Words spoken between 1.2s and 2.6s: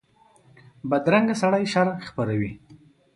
سړي شر خپروي